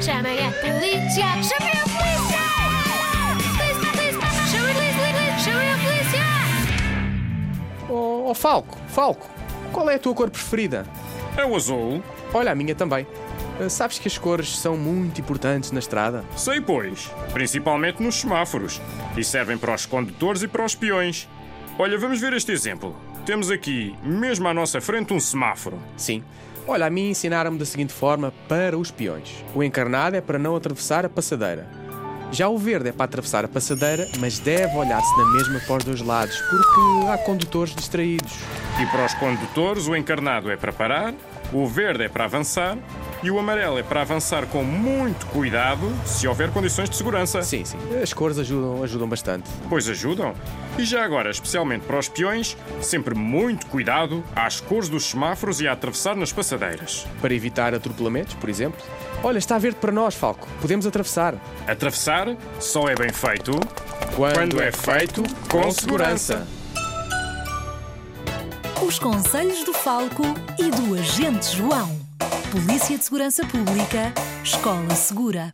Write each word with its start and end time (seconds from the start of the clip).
Chamem 0.00 0.38
a 0.46 0.50
polícia! 0.52 1.24
Chamem 1.42 1.72
a 1.72 1.84
polícia! 1.88 2.42
Polícia, 3.56 3.90
polícia! 3.92 4.28
Chamem 4.50 4.70
a 4.70 4.74
polícia! 4.74 5.38
Chamem 5.38 5.72
a 5.72 5.78
polícia! 5.78 6.24
Oh, 7.88 8.30
oh, 8.30 8.34
Falco, 8.34 8.78
Falco, 8.88 9.28
qual 9.72 9.88
é 9.90 9.94
a 9.94 9.98
tua 9.98 10.14
cor 10.14 10.30
preferida? 10.30 10.86
É 11.36 11.44
o 11.44 11.56
azul? 11.56 12.02
Olha, 12.34 12.52
a 12.52 12.54
minha 12.54 12.74
também. 12.74 13.06
Ah, 13.60 13.68
Sabes 13.68 13.98
que 13.98 14.08
as 14.08 14.18
cores 14.18 14.58
são 14.58 14.76
muito 14.76 15.20
importantes 15.20 15.70
na 15.72 15.78
estrada? 15.78 16.24
Sei, 16.36 16.60
pois. 16.60 17.10
Principalmente 17.32 18.02
nos 18.02 18.16
semáforos. 18.16 18.80
E 19.16 19.24
servem 19.24 19.56
para 19.56 19.74
os 19.74 19.86
condutores 19.86 20.42
e 20.42 20.48
para 20.48 20.64
os 20.64 20.74
peões. 20.74 21.28
Olha, 21.78 21.98
vamos 21.98 22.20
ver 22.20 22.32
este 22.34 22.52
exemplo. 22.52 22.94
Temos 23.24 23.50
aqui, 23.50 23.94
mesmo 24.02 24.46
à 24.46 24.54
nossa 24.54 24.80
frente, 24.80 25.12
um 25.12 25.20
semáforo. 25.20 25.78
Sim. 25.96 26.22
Olha, 26.68 26.86
a 26.86 26.90
mim 26.90 27.10
ensinaram-me 27.10 27.58
da 27.58 27.64
seguinte 27.64 27.92
forma 27.92 28.32
para 28.48 28.76
os 28.76 28.90
peões. 28.90 29.44
O 29.54 29.62
encarnado 29.62 30.16
é 30.16 30.20
para 30.20 30.36
não 30.36 30.56
atravessar 30.56 31.06
a 31.06 31.08
passadeira. 31.08 31.68
Já 32.32 32.48
o 32.48 32.58
verde 32.58 32.88
é 32.88 32.92
para 32.92 33.04
atravessar 33.04 33.44
a 33.44 33.48
passadeira, 33.48 34.04
mas 34.18 34.40
deve 34.40 34.76
olhar-se 34.76 35.16
na 35.16 35.24
mesma 35.32 35.60
para 35.60 35.76
os 35.76 35.84
dois 35.84 36.00
lados, 36.00 36.36
porque 36.40 37.08
há 37.08 37.18
condutores 37.18 37.72
distraídos. 37.72 38.32
E 38.82 38.86
para 38.86 39.06
os 39.06 39.14
condutores, 39.14 39.86
o 39.86 39.94
encarnado 39.94 40.50
é 40.50 40.56
para 40.56 40.72
parar, 40.72 41.14
o 41.52 41.66
verde 41.66 42.04
é 42.04 42.08
para 42.08 42.24
avançar 42.24 42.76
e 43.22 43.30
o 43.30 43.38
amarelo 43.38 43.78
é 43.78 43.82
para 43.82 44.02
avançar 44.02 44.46
com 44.46 44.62
muito 44.62 45.26
cuidado 45.26 45.92
se 46.04 46.26
houver 46.28 46.50
condições 46.50 46.90
de 46.90 46.96
segurança. 46.96 47.42
Sim, 47.42 47.64
sim. 47.64 47.78
As 48.02 48.12
cores 48.12 48.38
ajudam, 48.38 48.82
ajudam 48.82 49.08
bastante. 49.08 49.48
Pois 49.68 49.88
ajudam. 49.88 50.34
E 50.78 50.84
já 50.84 51.04
agora, 51.04 51.30
especialmente 51.30 51.86
para 51.86 51.98
os 51.98 52.08
peões, 52.08 52.56
sempre 52.80 53.14
muito 53.14 53.66
cuidado 53.66 54.22
às 54.34 54.60
cores 54.60 54.88
dos 54.88 55.04
semáforos 55.04 55.60
e 55.60 55.68
a 55.68 55.72
atravessar 55.72 56.14
nas 56.14 56.32
passadeiras. 56.32 57.06
Para 57.20 57.34
evitar 57.34 57.74
atropelamentos, 57.74 58.34
por 58.34 58.50
exemplo. 58.50 58.80
Olha, 59.22 59.38
está 59.38 59.58
verde 59.58 59.78
para 59.80 59.92
nós, 59.92 60.14
Falco. 60.14 60.46
Podemos 60.60 60.86
atravessar. 60.86 61.34
Atravessar 61.66 62.36
só 62.60 62.88
é 62.88 62.94
bem 62.94 63.12
feito 63.12 63.52
Quando, 64.14 64.60
é 64.60 64.70
feito 64.70 65.22
com 65.48 65.70
segurança. 65.70 66.46
Os 68.86 69.00
conselhos 69.00 69.64
do 69.64 69.72
Falco 69.72 70.22
e 70.56 70.70
do 70.70 70.94
Agente 70.94 71.56
João. 71.56 71.90
Polícia 72.52 72.96
de 72.96 73.02
Segurança 73.02 73.44
Pública, 73.44 74.14
Escola 74.44 74.94
Segura. 74.94 75.52